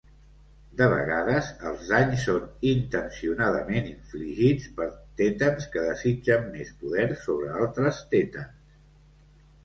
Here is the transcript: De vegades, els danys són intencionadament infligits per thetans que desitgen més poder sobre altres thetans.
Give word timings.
De 0.77 0.85
vegades, 0.91 1.49
els 1.71 1.89
danys 1.89 2.23
són 2.29 2.45
intencionadament 2.69 3.89
infligits 3.91 4.65
per 4.79 4.87
thetans 5.21 5.67
que 5.75 5.83
desitgen 5.89 6.47
més 6.55 6.71
poder 6.79 7.05
sobre 7.27 7.51
altres 7.59 8.01
thetans. 8.15 8.81